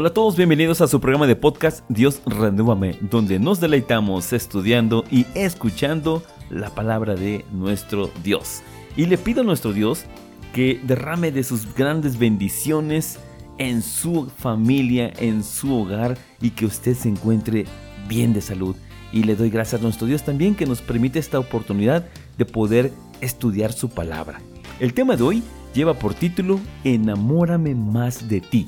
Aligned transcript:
Hola 0.00 0.08
a 0.08 0.14
todos, 0.14 0.34
bienvenidos 0.34 0.80
a 0.80 0.88
su 0.88 0.98
programa 0.98 1.26
de 1.26 1.36
podcast 1.36 1.84
Dios 1.90 2.22
Renúvame, 2.24 2.96
donde 3.02 3.38
nos 3.38 3.60
deleitamos 3.60 4.32
estudiando 4.32 5.04
y 5.10 5.26
escuchando 5.34 6.22
la 6.48 6.70
palabra 6.70 7.16
de 7.16 7.44
nuestro 7.52 8.10
Dios. 8.24 8.62
Y 8.96 9.04
le 9.04 9.18
pido 9.18 9.42
a 9.42 9.44
nuestro 9.44 9.74
Dios 9.74 10.06
que 10.54 10.80
derrame 10.84 11.32
de 11.32 11.44
sus 11.44 11.74
grandes 11.74 12.18
bendiciones 12.18 13.18
en 13.58 13.82
su 13.82 14.30
familia, 14.38 15.12
en 15.18 15.44
su 15.44 15.74
hogar 15.74 16.16
y 16.40 16.52
que 16.52 16.64
usted 16.64 16.94
se 16.94 17.10
encuentre 17.10 17.66
bien 18.08 18.32
de 18.32 18.40
salud. 18.40 18.76
Y 19.12 19.24
le 19.24 19.36
doy 19.36 19.50
gracias 19.50 19.82
a 19.82 19.84
nuestro 19.84 20.06
Dios 20.06 20.22
también 20.22 20.54
que 20.54 20.64
nos 20.64 20.80
permite 20.80 21.18
esta 21.18 21.38
oportunidad 21.38 22.06
de 22.38 22.46
poder 22.46 22.90
estudiar 23.20 23.74
su 23.74 23.90
palabra. 23.90 24.40
El 24.78 24.94
tema 24.94 25.16
de 25.16 25.24
hoy 25.24 25.42
lleva 25.74 25.92
por 25.92 26.14
título 26.14 26.58
Enamórame 26.84 27.74
más 27.74 28.30
de 28.30 28.40
ti. 28.40 28.66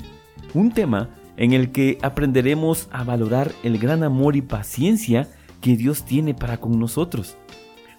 Un 0.53 0.71
tema 0.71 1.09
en 1.37 1.53
el 1.53 1.71
que 1.71 1.97
aprenderemos 2.01 2.87
a 2.91 3.03
valorar 3.03 3.51
el 3.63 3.77
gran 3.79 4.03
amor 4.03 4.35
y 4.35 4.41
paciencia 4.41 5.27
que 5.61 5.75
Dios 5.77 6.03
tiene 6.03 6.33
para 6.33 6.57
con 6.59 6.79
nosotros. 6.79 7.37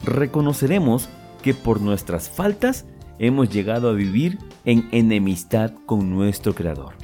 Reconoceremos 0.05 1.09
que 1.43 1.55
por 1.55 1.81
nuestras 1.81 2.29
faltas 2.29 2.87
hemos 3.19 3.51
llegado 3.51 3.89
a 3.89 3.93
vivir 3.93 4.39
en 4.65 4.89
enemistad 4.93 5.73
con 5.87 6.11
nuestro 6.11 6.55
Creador. 6.55 6.95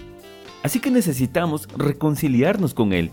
Así 0.63 0.81
que 0.81 0.91
necesitamos 0.91 1.69
reconciliarnos 1.77 2.75
con 2.75 2.93
Él. 2.93 3.11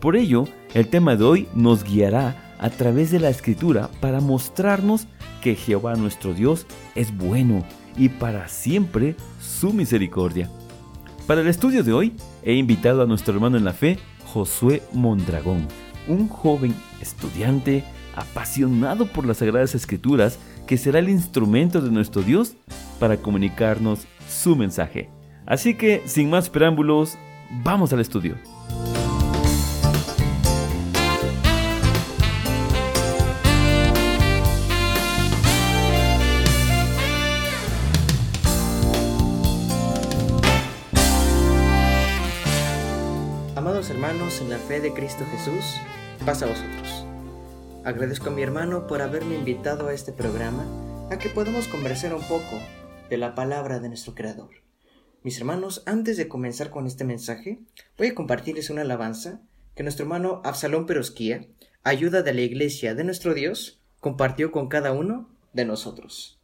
Por 0.00 0.16
ello, 0.16 0.46
el 0.74 0.88
tema 0.88 1.16
de 1.16 1.24
hoy 1.24 1.48
nos 1.54 1.84
guiará 1.84 2.54
a 2.58 2.70
través 2.70 3.10
de 3.10 3.20
la 3.20 3.30
Escritura 3.30 3.88
para 4.00 4.20
mostrarnos 4.20 5.06
que 5.42 5.54
Jehová 5.54 5.94
nuestro 5.96 6.34
Dios 6.34 6.66
es 6.94 7.16
bueno 7.16 7.64
y 7.96 8.08
para 8.08 8.48
siempre 8.48 9.16
su 9.40 9.72
misericordia. 9.72 10.50
Para 11.26 11.40
el 11.40 11.46
estudio 11.48 11.82
de 11.82 11.92
hoy 11.94 12.12
he 12.42 12.52
invitado 12.52 13.02
a 13.02 13.06
nuestro 13.06 13.32
hermano 13.32 13.56
en 13.56 13.64
la 13.64 13.72
fe, 13.72 13.98
Josué 14.26 14.82
Mondragón, 14.92 15.66
un 16.06 16.28
joven 16.28 16.74
estudiante 17.00 17.82
apasionado 18.14 19.06
por 19.06 19.24
las 19.24 19.38
Sagradas 19.38 19.74
Escrituras 19.74 20.38
que 20.66 20.76
será 20.76 20.98
el 20.98 21.08
instrumento 21.08 21.80
de 21.80 21.90
nuestro 21.90 22.20
Dios 22.20 22.56
para 23.00 23.16
comunicarnos 23.16 24.06
su 24.28 24.54
mensaje. 24.54 25.08
Así 25.46 25.74
que, 25.74 26.02
sin 26.04 26.28
más 26.28 26.50
preámbulos, 26.50 27.16
vamos 27.62 27.94
al 27.94 28.00
estudio. 28.00 28.36
De 44.80 44.92
Cristo 44.92 45.24
Jesús, 45.30 45.64
pasa 46.24 46.46
a 46.46 46.48
vosotros. 46.48 47.06
Agradezco 47.84 48.28
a 48.28 48.32
mi 48.32 48.42
hermano 48.42 48.86
por 48.86 49.02
haberme 49.02 49.34
invitado 49.34 49.88
a 49.88 49.94
este 49.94 50.12
programa 50.12 50.64
a 51.10 51.18
que 51.18 51.28
podamos 51.28 51.68
conversar 51.68 52.14
un 52.14 52.22
poco 52.22 52.60
de 53.10 53.16
la 53.16 53.34
palabra 53.34 53.78
de 53.78 53.88
nuestro 53.88 54.14
Creador. 54.14 54.50
Mis 55.22 55.38
hermanos, 55.38 55.82
antes 55.86 56.16
de 56.16 56.28
comenzar 56.28 56.70
con 56.70 56.86
este 56.86 57.04
mensaje, 57.04 57.60
voy 57.96 58.08
a 58.08 58.14
compartirles 58.14 58.70
una 58.70 58.82
alabanza 58.82 59.40
que 59.74 59.82
nuestro 59.82 60.04
hermano 60.04 60.40
Absalón 60.44 60.86
Perosquía, 60.86 61.46
ayuda 61.82 62.22
de 62.22 62.34
la 62.34 62.40
iglesia 62.40 62.94
de 62.94 63.04
nuestro 63.04 63.34
Dios, 63.34 63.80
compartió 64.00 64.50
con 64.50 64.68
cada 64.68 64.92
uno 64.92 65.28
de 65.52 65.64
nosotros. 65.64 66.40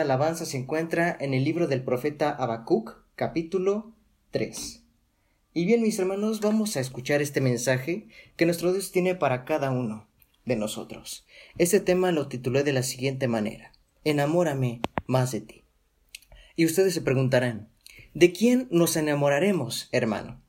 Alabanza 0.00 0.46
se 0.46 0.56
encuentra 0.56 1.16
en 1.20 1.34
el 1.34 1.44
libro 1.44 1.66
del 1.66 1.82
profeta 1.82 2.30
Habacuc, 2.30 3.04
capítulo 3.16 3.92
3. 4.30 4.82
Y 5.52 5.66
bien, 5.66 5.82
mis 5.82 5.98
hermanos, 5.98 6.40
vamos 6.40 6.76
a 6.76 6.80
escuchar 6.80 7.22
este 7.22 7.40
mensaje 7.40 8.08
que 8.36 8.46
nuestro 8.46 8.72
Dios 8.72 8.92
tiene 8.92 9.14
para 9.14 9.44
cada 9.44 9.70
uno 9.70 10.08
de 10.44 10.56
nosotros. 10.56 11.26
Este 11.58 11.80
tema 11.80 12.12
lo 12.12 12.28
titulé 12.28 12.62
de 12.64 12.72
la 12.72 12.82
siguiente 12.82 13.28
manera: 13.28 13.72
Enamórame 14.04 14.80
más 15.06 15.32
de 15.32 15.40
ti. 15.40 15.64
Y 16.56 16.66
ustedes 16.66 16.94
se 16.94 17.02
preguntarán, 17.02 17.68
¿de 18.14 18.32
quién 18.32 18.68
nos 18.70 18.96
enamoraremos, 18.96 19.88
hermano? 19.92 20.42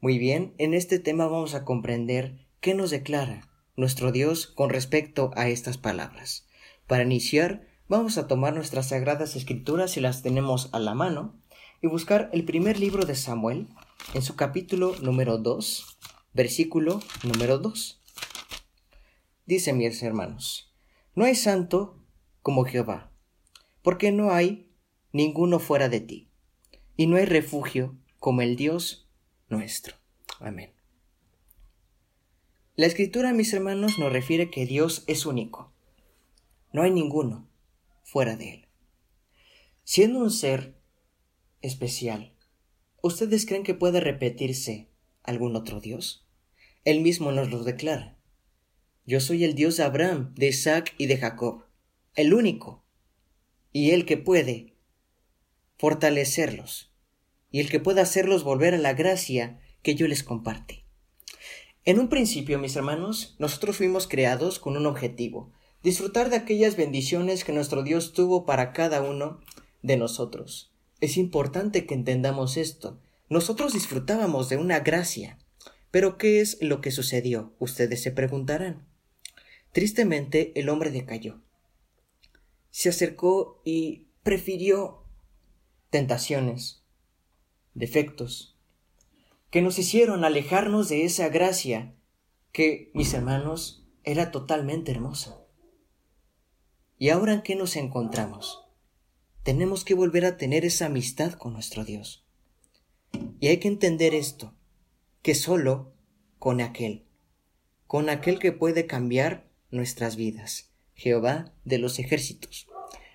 Muy 0.00 0.18
bien, 0.18 0.54
en 0.58 0.74
este 0.74 0.98
tema 0.98 1.26
vamos 1.26 1.54
a 1.54 1.64
comprender 1.64 2.46
qué 2.60 2.74
nos 2.74 2.90
declara 2.90 3.48
nuestro 3.76 4.12
Dios 4.12 4.46
con 4.46 4.70
respecto 4.70 5.30
a 5.36 5.48
estas 5.48 5.78
palabras. 5.78 6.46
Para 6.86 7.04
iniciar, 7.04 7.69
vamos 7.90 8.18
a 8.18 8.28
tomar 8.28 8.54
nuestras 8.54 8.90
sagradas 8.90 9.34
escrituras 9.34 9.90
si 9.90 10.00
las 10.00 10.22
tenemos 10.22 10.68
a 10.72 10.78
la 10.78 10.94
mano 10.94 11.34
y 11.82 11.88
buscar 11.88 12.30
el 12.32 12.44
primer 12.44 12.78
libro 12.78 13.04
de 13.04 13.16
Samuel 13.16 13.66
en 14.14 14.22
su 14.22 14.36
capítulo 14.36 14.94
número 15.02 15.38
2, 15.38 15.98
versículo 16.32 17.00
número 17.24 17.58
2. 17.58 18.00
Dice 19.44 19.72
mis 19.72 20.00
hermanos, 20.04 20.72
no 21.16 21.24
hay 21.24 21.34
santo 21.34 21.98
como 22.42 22.64
Jehová, 22.64 23.10
porque 23.82 24.12
no 24.12 24.30
hay 24.30 24.70
ninguno 25.12 25.58
fuera 25.58 25.88
de 25.88 25.98
ti, 25.98 26.30
y 26.96 27.08
no 27.08 27.16
hay 27.16 27.24
refugio 27.24 27.96
como 28.20 28.42
el 28.42 28.54
Dios 28.54 29.08
nuestro. 29.48 29.96
Amén. 30.38 30.72
La 32.76 32.86
escritura, 32.86 33.32
mis 33.32 33.52
hermanos, 33.52 33.98
nos 33.98 34.12
refiere 34.12 34.48
que 34.48 34.64
Dios 34.64 35.02
es 35.08 35.26
único. 35.26 35.72
No 36.72 36.82
hay 36.82 36.92
ninguno 36.92 37.49
fuera 38.10 38.34
de 38.34 38.54
él. 38.54 38.68
Siendo 39.84 40.18
un 40.18 40.32
ser 40.32 40.74
especial, 41.62 42.34
¿ustedes 43.02 43.46
creen 43.46 43.62
que 43.62 43.74
puede 43.74 44.00
repetirse 44.00 44.90
algún 45.22 45.54
otro 45.54 45.80
Dios? 45.80 46.26
Él 46.84 47.02
mismo 47.02 47.30
nos 47.30 47.50
lo 47.50 47.62
declara. 47.62 48.18
Yo 49.06 49.20
soy 49.20 49.44
el 49.44 49.54
Dios 49.54 49.76
de 49.76 49.84
Abraham, 49.84 50.34
de 50.34 50.48
Isaac 50.48 50.92
y 50.98 51.06
de 51.06 51.18
Jacob, 51.18 51.66
el 52.16 52.34
único, 52.34 52.84
y 53.72 53.92
el 53.92 54.06
que 54.06 54.16
puede 54.16 54.74
fortalecerlos, 55.78 56.92
y 57.52 57.60
el 57.60 57.70
que 57.70 57.78
puede 57.78 58.00
hacerlos 58.00 58.42
volver 58.42 58.74
a 58.74 58.78
la 58.78 58.94
gracia 58.94 59.60
que 59.82 59.94
yo 59.94 60.08
les 60.08 60.24
comparte. 60.24 60.84
En 61.84 62.00
un 62.00 62.08
principio, 62.08 62.58
mis 62.58 62.74
hermanos, 62.74 63.36
nosotros 63.38 63.76
fuimos 63.76 64.08
creados 64.08 64.58
con 64.58 64.76
un 64.76 64.86
objetivo, 64.86 65.52
disfrutar 65.82 66.30
de 66.30 66.36
aquellas 66.36 66.76
bendiciones 66.76 67.44
que 67.44 67.52
nuestro 67.52 67.82
Dios 67.82 68.12
tuvo 68.12 68.44
para 68.44 68.72
cada 68.72 69.02
uno 69.02 69.40
de 69.82 69.96
nosotros. 69.96 70.72
Es 71.00 71.16
importante 71.16 71.86
que 71.86 71.94
entendamos 71.94 72.56
esto. 72.56 73.00
Nosotros 73.28 73.72
disfrutábamos 73.72 74.48
de 74.48 74.56
una 74.56 74.80
gracia. 74.80 75.38
Pero 75.90 76.18
¿qué 76.18 76.40
es 76.40 76.58
lo 76.60 76.80
que 76.80 76.90
sucedió? 76.90 77.54
Ustedes 77.58 78.02
se 78.02 78.12
preguntarán. 78.12 78.86
Tristemente 79.72 80.52
el 80.58 80.68
hombre 80.68 80.90
decayó. 80.90 81.40
Se 82.70 82.88
acercó 82.88 83.60
y 83.64 84.08
prefirió 84.22 85.04
tentaciones, 85.90 86.84
defectos, 87.74 88.56
que 89.50 89.62
nos 89.62 89.78
hicieron 89.78 90.24
alejarnos 90.24 90.88
de 90.88 91.04
esa 91.04 91.28
gracia 91.28 91.94
que, 92.52 92.90
mis 92.94 93.12
hermanos, 93.14 93.84
era 94.04 94.30
totalmente 94.30 94.92
hermosa. 94.92 95.39
¿Y 97.02 97.08
ahora 97.08 97.32
en 97.32 97.40
qué 97.40 97.56
nos 97.56 97.76
encontramos? 97.76 98.62
Tenemos 99.42 99.86
que 99.86 99.94
volver 99.94 100.26
a 100.26 100.36
tener 100.36 100.66
esa 100.66 100.84
amistad 100.84 101.32
con 101.32 101.54
nuestro 101.54 101.82
Dios. 101.86 102.26
Y 103.40 103.48
hay 103.48 103.56
que 103.56 103.68
entender 103.68 104.14
esto, 104.14 104.54
que 105.22 105.34
solo 105.34 105.94
con 106.38 106.60
aquel, 106.60 107.06
con 107.86 108.10
aquel 108.10 108.38
que 108.38 108.52
puede 108.52 108.84
cambiar 108.86 109.48
nuestras 109.70 110.16
vidas, 110.16 110.72
Jehová 110.92 111.54
de 111.64 111.78
los 111.78 111.98
ejércitos. 111.98 112.68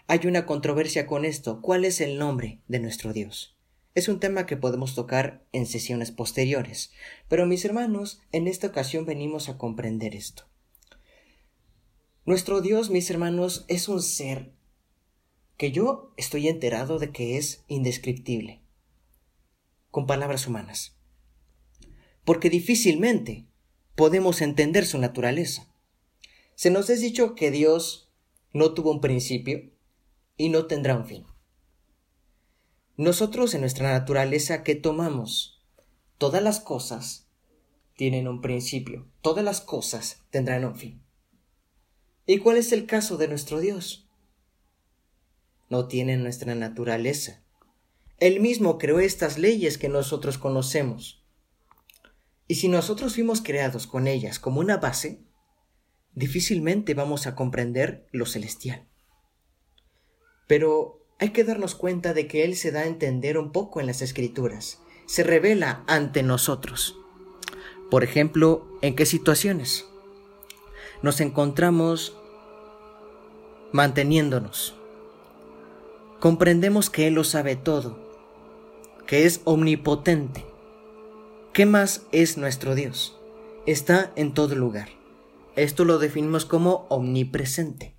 Hay 0.08 0.26
una 0.26 0.48
controversia 0.48 1.06
con 1.06 1.24
esto. 1.24 1.62
¿Cuál 1.62 1.86
es 1.86 2.02
el 2.02 2.18
nombre 2.18 2.64
de 2.68 2.80
nuestro 2.80 3.14
Dios? 3.14 3.56
Es 3.94 4.08
un 4.08 4.20
tema 4.20 4.48
que 4.48 4.58
podemos 4.58 4.96
tocar 4.96 5.46
en 5.52 5.68
sesiones 5.68 6.10
posteriores, 6.10 6.92
pero 7.28 7.46
mis 7.46 7.64
hermanos, 7.66 8.20
en 8.32 8.48
esta 8.48 8.66
ocasión 8.66 9.06
venimos 9.06 9.48
a 9.48 9.60
comprender 9.60 10.16
esto. 10.16 10.50
Nuestro 12.28 12.62
Dios, 12.62 12.90
mis 12.90 13.12
hermanos, 13.12 13.66
es 13.68 13.88
un 13.88 14.02
ser 14.02 14.52
que 15.58 15.72
yo 15.72 16.12
estoy 16.18 16.48
enterado 16.48 16.98
de 16.98 17.12
que 17.12 17.38
es 17.38 17.64
indescriptible, 17.68 18.64
con 19.92 20.08
palabras 20.08 20.48
humanas, 20.48 20.98
porque 22.24 22.50
difícilmente 22.50 23.46
podemos 23.94 24.42
entender 24.42 24.88
su 24.88 24.98
naturaleza. 24.98 25.72
Se 26.56 26.72
nos 26.72 26.90
es 26.90 27.00
dicho 27.00 27.36
que 27.36 27.52
Dios 27.52 28.10
no 28.54 28.74
tuvo 28.74 28.90
un 28.90 29.02
principio 29.02 29.70
y 30.36 30.50
no 30.50 30.66
tendrá 30.66 30.98
un 30.98 31.06
fin. 31.06 31.28
Nosotros 32.98 33.54
en 33.54 33.62
nuestra 33.62 33.92
naturaleza, 33.92 34.64
¿qué 34.64 34.74
tomamos? 34.74 35.62
Todas 36.18 36.42
las 36.42 36.60
cosas 36.60 37.28
tienen 37.96 38.28
un 38.28 38.42
principio, 38.42 39.06
todas 39.22 39.46
las 39.46 39.62
cosas 39.62 40.24
tendrán 40.32 40.66
un 40.66 40.76
fin. 40.76 41.05
¿Y 42.26 42.40
cuál 42.40 42.58
es 42.58 42.72
el 42.72 42.86
caso 42.88 43.18
de 43.18 43.28
nuestro 43.28 43.60
Dios? 43.60 44.10
No 45.70 45.88
tiene 45.88 46.18
nuestra 46.18 46.56
naturaleza. 46.56 47.44
Él 48.18 48.40
mismo 48.40 48.78
creó 48.78 49.00
estas 49.00 49.38
leyes 49.38 49.78
que 49.78 49.90
nosotros 49.90 50.38
conocemos. 50.38 51.24
Y 52.48 52.56
si 52.56 52.68
nosotros 52.68 53.16
fuimos 53.16 53.42
creados 53.42 53.88
con 53.88 54.08
ellas 54.08 54.40
como 54.40 54.60
una 54.60 54.78
base, 54.78 55.24
difícilmente 56.14 56.94
vamos 56.94 57.28
a 57.28 57.36
comprender 57.36 58.08
lo 58.12 58.26
celestial. 58.26 58.88
Pero 60.48 61.06
hay 61.20 61.30
que 61.30 61.44
darnos 61.44 61.76
cuenta 61.76 62.14
de 62.14 62.28
que 62.28 62.44
Él 62.44 62.56
se 62.56 62.72
da 62.72 62.82
a 62.82 62.88
entender 62.88 63.38
un 63.38 63.52
poco 63.52 63.80
en 63.80 63.88
las 63.88 64.02
escrituras, 64.02 64.82
se 65.06 65.24
revela 65.24 65.84
ante 65.88 66.24
nosotros. 66.24 66.98
Por 67.92 68.04
ejemplo, 68.04 68.68
¿en 68.82 68.96
qué 68.96 69.06
situaciones? 69.06 69.86
Nos 71.02 71.22
encontramos 71.22 72.18
manteniéndonos. 73.72 74.76
Comprendemos 76.20 76.90
que 76.90 77.08
Él 77.08 77.14
lo 77.16 77.24
sabe 77.24 77.56
todo, 77.56 78.00
que 79.06 79.26
es 79.26 79.42
omnipotente. 79.44 80.46
¿Qué 81.54 81.66
más 81.66 82.06
es 82.12 82.38
nuestro 82.38 82.76
Dios? 82.76 83.18
Está 83.66 84.12
en 84.16 84.34
todo 84.34 84.56
lugar. 84.56 84.90
Esto 85.56 85.86
lo 85.86 86.00
definimos 86.00 86.46
como 86.46 86.86
omnipresente. 86.90 87.96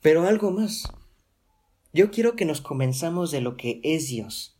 Pero 0.00 0.26
algo 0.26 0.50
más. 0.50 0.84
Yo 1.92 2.10
quiero 2.10 2.36
que 2.36 2.44
nos 2.44 2.60
comenzamos 2.60 3.30
de 3.30 3.40
lo 3.40 3.56
que 3.56 3.80
es 3.82 4.08
Dios. 4.08 4.59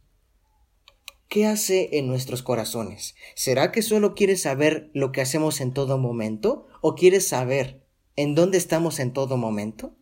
¿Qué 1.30 1.46
hace 1.46 1.90
en 1.92 2.08
nuestros 2.08 2.42
corazones? 2.42 3.14
¿Será 3.36 3.70
que 3.70 3.82
solo 3.82 4.16
quieres 4.16 4.42
saber 4.42 4.90
lo 4.94 5.12
que 5.12 5.20
hacemos 5.20 5.60
en 5.60 5.72
todo 5.72 5.96
momento? 5.96 6.66
¿O 6.80 6.96
quieres 6.96 7.28
saber 7.28 7.86
en 8.16 8.34
dónde 8.34 8.58
estamos 8.58 8.98
en 8.98 9.12
todo 9.12 9.36
momento? 9.36 9.94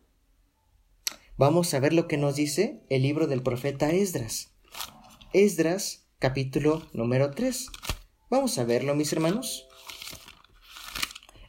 Vamos 1.36 1.74
a 1.74 1.80
ver 1.80 1.92
lo 1.92 2.08
que 2.08 2.16
nos 2.16 2.36
dice 2.36 2.80
el 2.88 3.02
libro 3.02 3.26
del 3.26 3.42
profeta 3.42 3.90
Esdras. 3.90 4.54
Esdras, 5.34 6.06
capítulo 6.18 6.88
número 6.94 7.30
3. 7.32 7.66
Vamos 8.30 8.56
a 8.56 8.64
verlo, 8.64 8.94
mis 8.94 9.12
hermanos. 9.12 9.68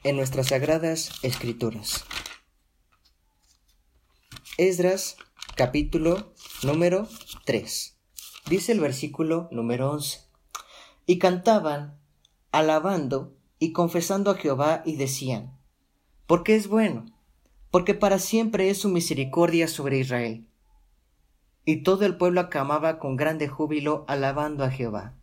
En 0.04 0.18
nuestras 0.18 0.48
sagradas 0.48 1.10
escrituras. 1.24 2.04
Esdras, 4.58 5.16
capítulo 5.56 6.34
número 6.64 7.08
3. 7.46 7.99
Dice 8.50 8.72
el 8.72 8.79
versículo 8.79 9.48
número 9.51 9.91
11. 9.91 10.22
Y 11.06 11.20
cantaban, 11.20 12.00
alabando 12.51 13.38
y 13.60 13.74
confesando 13.74 14.32
a 14.32 14.36
Jehová 14.36 14.82
y 14.86 14.96
decían, 14.96 15.56
porque 16.25 16.56
es 16.56 16.68
bueno, 16.68 17.06
porque 17.70 17.94
para 17.94 18.18
siempre 18.18 18.72
es 18.72 18.79
su 18.79 18.89
misericordia 18.89 19.68
sobre 19.68 20.00
Israel. 20.00 20.48
Y 21.63 21.84
todo 21.84 22.08
el 22.08 22.18
pueblo 22.18 22.41
acamaba 22.41 22.98
con 22.98 23.18
grande 23.18 23.48
júbilo 23.48 24.03
alabando 24.08 24.63
a 24.63 24.72
Jehová, 24.72 25.15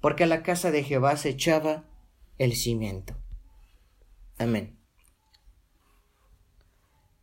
porque 0.00 0.24
a 0.24 0.26
la 0.26 0.42
casa 0.42 0.72
de 0.72 0.82
Jehová 0.82 1.16
se 1.16 1.28
echaba 1.28 1.84
el 2.38 2.56
cimiento. 2.56 3.14
Amén. 4.36 4.76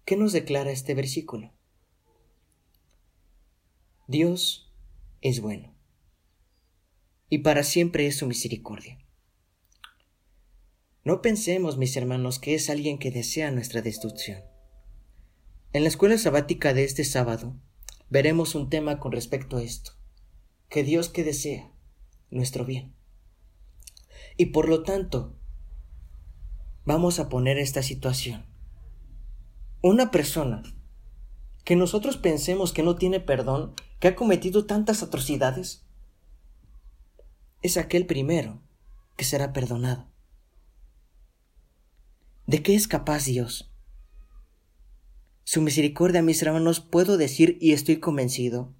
¿Qué 0.05 0.15
nos 0.15 0.31
declara 0.31 0.72
este 0.72 0.96
versículo? 0.96 1.51
Dios 4.08 4.71
es 5.22 5.40
bueno 5.40 5.74
y 7.32 7.40
para 7.40 7.63
siempre 7.63 8.08
es 8.08 8.18
su 8.18 8.28
misericordia. 8.28 9.00
No 11.06 11.22
pensemos, 11.22 11.78
mis 11.78 11.96
hermanos, 11.96 12.40
que 12.40 12.54
es 12.54 12.70
alguien 12.70 13.00
que 13.00 13.10
desea 13.10 13.50
nuestra 13.51 13.82
destrucción. 13.82 14.44
En 15.72 15.84
la 15.84 15.90
escuela 15.90 16.18
sabática 16.18 16.74
de 16.74 16.84
este 16.84 17.06
sábado 17.06 17.56
veremos 18.10 18.54
un 18.54 18.70
tema 18.70 19.00
con 19.00 19.13
respecto 19.13 19.58
a 19.58 19.63
esto, 19.63 19.94
que 20.68 20.84
Dios 20.84 21.08
que 21.08 21.24
desea 21.24 21.72
nuestro 22.30 22.66
bien. 22.66 22.94
Y 24.36 24.48
por 24.48 24.68
lo 24.68 24.84
tanto, 24.84 25.40
vamos 26.84 27.20
a 27.20 27.30
poner 27.30 27.58
esta 27.58 27.82
situación. 27.82 28.46
Una 29.82 30.12
persona 30.12 30.63
que 31.63 31.75
nosotros 31.75 32.18
pensemos 32.18 32.74
que 32.74 32.84
no 32.84 32.96
tiene 32.96 33.20
perdón, 33.20 33.74
que 34.00 34.10
ha 34.10 34.15
cometido 34.15 34.65
tantas 34.65 35.03
atrocidades, 35.03 35.84
es 37.62 37.77
aquel 37.77 38.06
primero 38.06 38.62
que 39.15 39.25
será 39.25 39.53
perdonado. 39.53 40.08
¿De 42.48 42.63
qué 42.63 42.75
es 42.75 42.88
capaz 42.88 43.25
Dios? 43.25 43.72
Su 45.44 45.62
misericordia, 45.62 46.22
mis 46.22 46.41
hermanos, 46.41 46.80
puedo 46.80 47.18
decir 47.18 47.58
y 47.62 47.74
estoy 47.74 48.00
convencido 48.00 48.74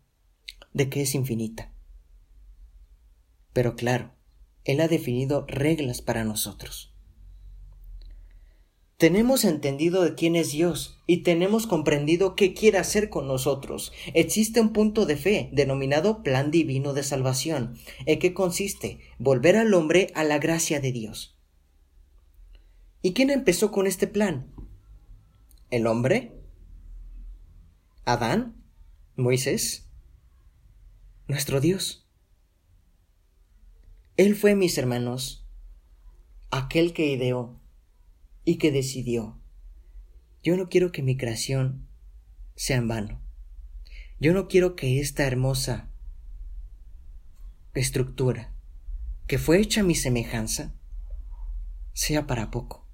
de 0.74 0.90
que 0.90 1.02
es 1.02 1.16
infinita. 1.16 1.72
Pero 3.54 3.76
claro, 3.76 4.12
Él 4.64 4.80
ha 4.80 4.88
definido 4.88 5.46
reglas 5.48 6.02
para 6.02 6.24
nosotros. 6.24 6.91
Tenemos 9.02 9.46
entendido 9.46 10.04
de 10.04 10.14
quién 10.14 10.36
es 10.36 10.52
Dios 10.52 11.02
y 11.08 11.24
tenemos 11.24 11.66
comprendido 11.66 12.36
qué 12.36 12.54
quiere 12.54 12.78
hacer 12.78 13.10
con 13.10 13.28
nosotros. 13.28 13.92
Existe 14.14 14.62
un 14.62 14.74
punto 14.74 15.08
de 15.08 15.18
fe 15.18 15.50
denominado 15.54 16.22
plan 16.22 16.52
divino 16.52 16.94
de 16.94 17.02
salvación. 17.02 17.80
¿En 18.06 18.20
qué 18.20 18.36
consiste? 18.36 19.00
Volver 19.18 19.58
al 19.58 19.74
hombre 19.74 20.12
a 20.14 20.24
la 20.24 20.38
gracia 20.38 20.80
de 20.80 20.92
Dios. 20.92 21.36
¿Y 23.02 23.14
quién 23.14 23.32
empezó 23.32 23.72
con 23.72 23.88
este 23.88 24.06
plan? 24.06 24.54
¿El 25.72 25.88
hombre? 25.88 26.40
¿Adán? 28.06 28.64
¿Moisés? 29.16 29.90
Nuestro 31.28 31.60
Dios. 31.60 32.08
Él 34.16 34.36
fue, 34.36 34.54
mis 34.54 34.78
hermanos, 34.78 35.48
aquel 36.52 36.94
que 36.94 37.08
ideó 37.08 37.61
y 38.44 38.58
que 38.58 38.72
decidió, 38.72 39.40
yo 40.44 40.58
no 40.58 40.70
quiero 40.70 40.92
que 40.92 41.04
mi 41.04 41.18
creación 41.18 41.88
sea 42.56 42.78
en 42.78 42.88
vano. 42.88 43.22
Yo 44.20 44.34
no 44.34 44.48
quiero 44.48 44.76
que 44.76 45.00
esta 45.00 45.26
hermosa 45.26 45.92
estructura, 47.74 48.54
que 49.28 49.38
fue 49.38 49.60
hecha 49.60 49.82
a 49.82 49.84
mi 49.84 49.96
semejanza, 49.96 50.76
sea 51.94 52.28
para 52.28 52.52
poco. 52.52 52.88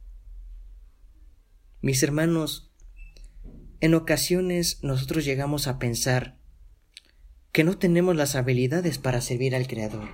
Mis 1.81 2.03
hermanos, 2.03 2.71
en 3.79 3.93
ocasiones 3.93 4.83
nosotros 4.83 5.25
llegamos 5.25 5.67
a 5.67 5.79
pensar 5.79 6.37
que 7.51 7.63
no 7.63 7.77
tenemos 7.77 8.15
las 8.15 8.35
habilidades 8.35 8.97
para 8.97 9.21
servir 9.21 9.55
al 9.55 9.67
Creador. 9.67 10.09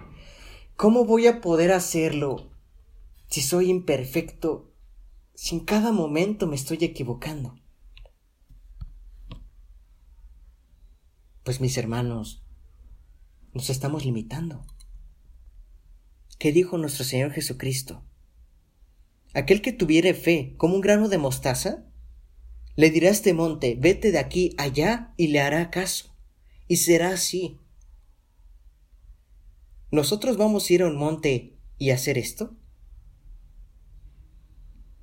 ¿Cómo 0.76 1.06
voy 1.06 1.28
a 1.28 1.42
poder 1.42 1.72
hacerlo 1.72 2.52
si 3.30 3.42
soy 3.42 3.70
imperfecto 3.70 4.73
si 5.36 5.56
en 5.56 5.66
cada 5.66 5.92
momento 5.92 6.48
me 6.48 6.56
estoy 6.56 6.78
equivocando? 6.82 7.56
Pues 11.44 11.60
mis 11.60 11.78
hermanos, 11.78 12.44
nos 13.54 13.70
estamos 13.70 14.06
limitando. 14.06 14.66
¿Qué 16.40 16.52
dijo 16.52 16.78
nuestro 16.78 17.04
Señor 17.04 17.32
Jesucristo? 17.32 18.04
Aquel 19.34 19.62
que 19.62 19.74
tuviere 19.74 20.14
fe 20.14 20.54
como 20.58 20.76
un 20.76 20.82
grano 20.82 21.10
de 21.10 21.18
mostaza, 21.18 21.86
le 22.76 22.90
dirá 22.92 23.10
a 23.10 23.12
este 23.12 23.34
monte, 23.34 23.76
vete 23.80 24.12
de 24.12 24.20
aquí 24.20 24.54
allá 24.58 25.14
y 25.18 25.28
le 25.28 25.42
hará 25.42 25.70
caso. 25.70 26.16
Y 26.68 26.78
será 26.78 27.10
así. 27.10 27.60
¿Nosotros 29.92 30.38
vamos 30.38 30.70
a 30.70 30.74
ir 30.74 30.82
a 30.82 30.88
un 30.88 30.98
monte 30.98 31.58
y 31.78 31.92
hacer 31.92 32.18
esto? 32.18 32.56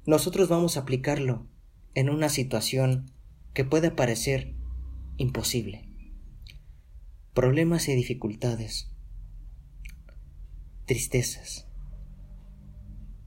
Nosotros 0.07 0.49
vamos 0.49 0.77
a 0.77 0.81
aplicarlo 0.81 1.47
en 1.95 2.09
una 2.09 2.29
situación 2.29 3.13
que 3.53 3.65
puede 3.65 3.91
parecer 3.91 4.55
imposible. 5.19 5.89
Problemas 7.35 7.89
y 7.89 7.95
dificultades, 7.95 8.91
tristezas, 10.87 11.69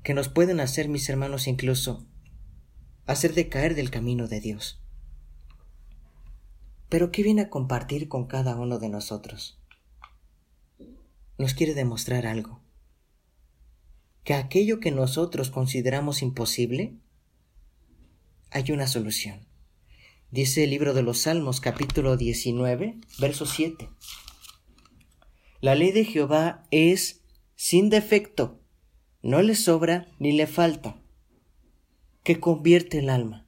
que 0.03 0.13
nos 0.13 0.29
pueden 0.29 0.59
hacer, 0.59 0.89
mis 0.89 1.07
hermanos, 1.09 1.47
incluso 1.47 2.07
hacer 3.05 3.33
decaer 3.33 3.75
del 3.75 3.91
camino 3.91 4.27
de 4.27 4.39
Dios. 4.41 4.83
Pero 6.89 7.11
¿qué 7.11 7.21
viene 7.21 7.43
a 7.43 7.49
compartir 7.49 8.07
con 8.07 8.25
cada 8.25 8.55
uno 8.55 8.79
de 8.79 8.89
nosotros? 8.89 9.61
Nos 11.37 11.53
quiere 11.53 11.73
demostrar 11.73 12.25
algo 12.25 12.62
que 14.23 14.33
aquello 14.33 14.79
que 14.79 14.91
nosotros 14.91 15.49
consideramos 15.49 16.21
imposible, 16.21 16.95
hay 18.51 18.71
una 18.71 18.87
solución. 18.87 19.47
Dice 20.31 20.63
el 20.63 20.69
libro 20.69 20.93
de 20.93 21.03
los 21.03 21.21
Salmos 21.21 21.59
capítulo 21.59 22.15
19, 22.15 22.97
verso 23.19 23.45
7. 23.45 23.89
La 25.59 25.75
ley 25.75 25.91
de 25.91 26.05
Jehová 26.05 26.63
es 26.71 27.21
sin 27.55 27.89
defecto, 27.89 28.61
no 29.21 29.41
le 29.41 29.55
sobra 29.55 30.07
ni 30.19 30.31
le 30.31 30.47
falta, 30.47 31.01
que 32.23 32.39
convierte 32.39 32.99
el 32.99 33.09
alma. 33.09 33.47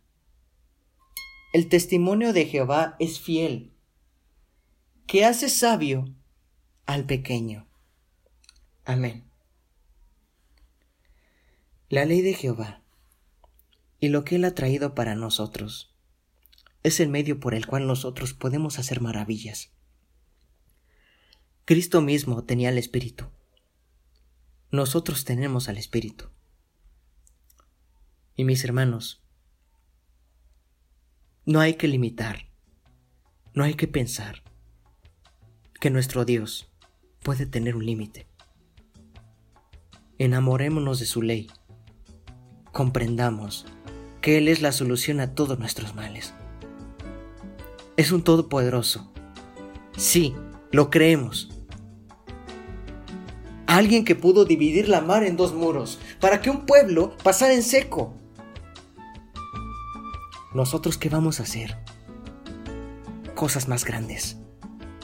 El 1.54 1.70
testimonio 1.70 2.34
de 2.34 2.46
Jehová 2.46 2.98
es 3.00 3.20
fiel, 3.22 3.74
que 5.08 5.24
hace 5.24 5.48
sabio 5.48 6.14
al 6.86 7.06
pequeño. 7.06 7.68
Amén 8.84 9.35
la 11.88 12.04
ley 12.04 12.22
de 12.22 12.34
Jehová 12.34 12.82
y 14.00 14.10
lo 14.10 14.24
que 14.24 14.38
Él 14.38 14.46
ha 14.46 14.56
traído 14.56 14.96
para 14.96 15.14
nosotros 15.14 15.94
es 16.82 17.00
el 17.00 17.10
medio 17.10 17.40
por 17.40 17.54
el 17.54 17.68
cual 17.68 17.86
nosotros 17.86 18.34
podemos 18.34 18.80
hacer 18.80 19.02
maravillas. 19.02 19.72
Cristo 21.64 22.02
mismo 22.02 22.44
tenía 22.44 22.70
el 22.70 22.80
Espíritu. 22.80 23.26
Nosotros 24.72 25.26
tenemos 25.26 25.70
al 25.70 25.78
Espíritu. 25.78 26.30
Y 28.36 28.46
mis 28.46 28.64
hermanos, 28.64 29.22
no 31.46 31.60
hay 31.60 31.76
que 31.76 31.88
limitar, 31.88 32.50
no 33.54 33.64
hay 33.64 33.76
que 33.76 33.88
pensar 33.88 34.42
que 35.80 35.92
nuestro 35.92 36.26
Dios 36.26 36.68
puede 37.22 37.46
tener 37.46 37.76
un 37.76 37.86
límite. 37.86 38.28
Enamorémonos 40.18 41.00
de 41.00 41.06
su 41.06 41.22
ley 41.22 41.48
comprendamos 42.76 43.66
que 44.20 44.38
Él 44.38 44.50
es 44.50 44.62
la 44.62 44.74
solución 44.74 45.22
a 45.22 45.34
todos 45.34 45.58
nuestros 45.60 45.96
males. 45.96 46.34
Es 47.96 48.12
un 48.12 48.22
todopoderoso. 48.22 49.10
Sí, 49.96 50.36
lo 50.74 50.90
creemos. 50.90 51.50
Alguien 53.66 54.04
que 54.04 54.16
pudo 54.16 54.44
dividir 54.44 54.90
la 54.90 55.00
mar 55.00 55.24
en 55.24 55.38
dos 55.38 55.54
muros 55.54 56.00
para 56.20 56.42
que 56.42 56.50
un 56.50 56.66
pueblo 56.66 57.16
pasara 57.24 57.54
en 57.54 57.64
seco. 57.64 58.14
¿Nosotros 60.54 60.98
qué 60.98 61.08
vamos 61.08 61.40
a 61.40 61.44
hacer? 61.44 61.78
Cosas 63.36 63.70
más 63.70 63.86
grandes, 63.86 64.36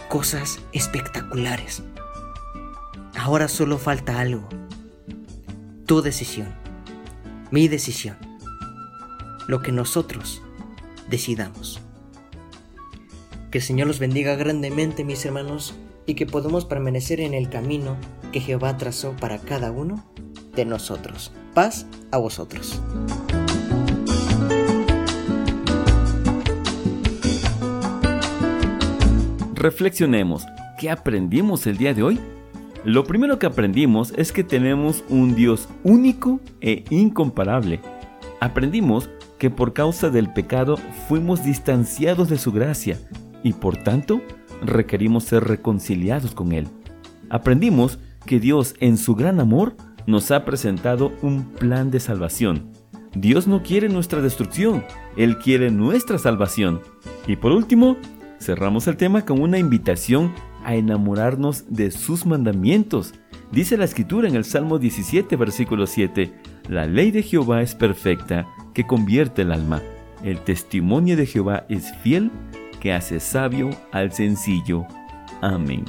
cosas 0.10 0.60
espectaculares. 0.74 1.84
Ahora 3.18 3.48
solo 3.48 3.78
falta 3.78 4.20
algo. 4.20 4.50
Tu 5.86 6.02
decisión 6.02 6.61
mi 7.52 7.68
decisión, 7.68 8.16
lo 9.48 9.62
que 9.62 9.74
nosotros 9.74 10.42
decidamos. 11.10 11.82
Que 13.52 13.58
el 13.58 13.64
Señor 13.64 13.88
los 13.88 14.00
bendiga 14.00 14.36
grandemente, 14.36 15.04
mis 15.04 15.26
hermanos, 15.26 15.76
y 16.06 16.16
que 16.16 16.26
podamos 16.26 16.64
permanecer 16.64 17.20
en 17.20 17.34
el 17.34 17.50
camino 17.50 17.98
que 18.32 18.40
Jehová 18.40 18.78
trazó 18.78 19.16
para 19.18 19.38
cada 19.38 19.72
uno 19.72 20.06
de 20.56 20.64
nosotros. 20.64 21.34
Paz 21.54 21.86
a 22.12 22.18
vosotros. 22.18 22.82
Reflexionemos, 29.54 30.46
¿qué 30.80 30.90
aprendimos 30.90 31.68
el 31.68 31.78
día 31.78 31.94
de 31.94 32.02
hoy? 32.02 32.20
Lo 32.84 33.04
primero 33.04 33.38
que 33.38 33.46
aprendimos 33.46 34.12
es 34.18 34.32
que 34.32 34.44
tenemos 34.44 35.04
un 35.08 35.36
Dios 35.36 35.70
único 35.84 36.40
e 36.62 36.84
incomparable. 36.90 37.80
Aprendimos 38.40 39.08
que 39.38 39.52
por 39.52 39.74
causa 39.74 40.10
del 40.10 40.34
pecado 40.34 40.78
fuimos 41.08 41.44
distanciados 41.44 42.30
de 42.30 42.40
su 42.40 42.52
gracia 42.52 42.98
y 43.44 43.54
por 43.54 43.78
tanto 43.78 44.22
requerimos 44.64 45.26
ser 45.26 45.44
reconciliados 45.44 46.34
con 46.34 46.54
Él. 46.54 46.68
Aprendimos 47.30 48.00
que 48.26 48.40
Dios 48.40 48.74
en 48.80 48.98
su 48.98 49.14
gran 49.14 49.40
amor 49.40 49.76
nos 50.08 50.32
ha 50.32 50.44
presentado 50.44 51.12
un 51.22 51.52
plan 51.52 51.92
de 51.92 52.00
salvación. 52.00 52.72
Dios 53.14 53.48
no 53.48 53.62
quiere 53.62 53.90
nuestra 53.90 54.22
destrucción, 54.22 54.84
Él 55.18 55.38
quiere 55.38 55.70
nuestra 55.70 56.18
salvación. 56.18 56.82
Y 57.28 57.36
por 57.36 57.52
último, 57.52 57.98
cerramos 58.40 58.88
el 58.88 58.98
tema 58.98 59.24
con 59.24 59.40
una 59.40 59.60
invitación 59.60 60.34
a 60.64 60.76
enamorarnos 60.76 61.66
de 61.70 61.92
sus 61.92 62.26
mandamientos. 62.26 63.14
Dice 63.52 63.78
la 63.78 63.86
escritura 63.86 64.28
en 64.28 64.36
el 64.36 64.46
Salmo 64.46 64.80
17, 64.80 65.36
versículo 65.36 65.88
7, 65.88 66.34
La 66.70 66.86
ley 66.86 67.12
de 67.12 67.24
Jehová 67.24 67.62
es 67.62 67.76
perfecta, 67.76 68.48
que 68.74 68.88
convierte 68.88 69.42
el 69.42 69.52
alma. 69.52 69.82
El 70.24 70.40
testimonio 70.40 71.18
de 71.18 71.26
Jehová 71.26 71.66
es 71.68 71.92
fiel, 71.98 72.32
que 72.80 72.94
hace 72.94 73.20
sabio 73.20 73.70
al 73.92 74.12
sencillo. 74.12 74.86
Amén. 75.42 75.86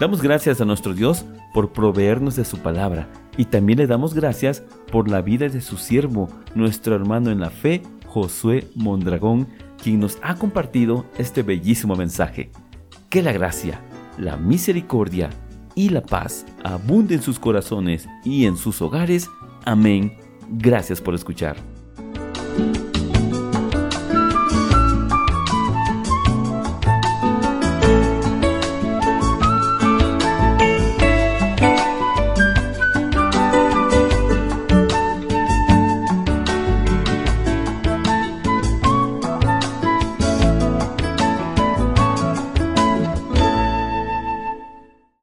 Damos 0.00 0.22
gracias 0.22 0.60
a 0.60 0.64
nuestro 0.64 0.94
Dios 0.94 1.24
por 1.54 1.72
proveernos 1.72 2.36
de 2.36 2.44
su 2.44 2.58
palabra 2.58 3.08
y 3.36 3.46
también 3.46 3.78
le 3.78 3.86
damos 3.86 4.14
gracias 4.14 4.62
por 4.90 5.08
la 5.08 5.22
vida 5.22 5.48
de 5.48 5.60
su 5.60 5.76
siervo, 5.76 6.28
nuestro 6.54 6.94
hermano 6.94 7.30
en 7.30 7.40
la 7.40 7.50
fe, 7.50 7.82
Josué 8.06 8.68
Mondragón, 8.74 9.48
quien 9.82 10.00
nos 10.00 10.18
ha 10.22 10.36
compartido 10.36 11.06
este 11.18 11.42
bellísimo 11.42 11.96
mensaje. 11.96 12.50
Que 13.10 13.22
la 13.22 13.32
gracia, 13.32 13.80
la 14.18 14.36
misericordia 14.36 15.30
y 15.74 15.90
la 15.90 16.02
paz 16.02 16.46
abunden 16.64 17.18
en 17.18 17.22
sus 17.22 17.38
corazones 17.38 18.08
y 18.24 18.46
en 18.46 18.56
sus 18.56 18.80
hogares. 18.82 19.28
Amén. 19.64 20.16
Gracias 20.50 21.00
por 21.00 21.14
escuchar. 21.14 21.56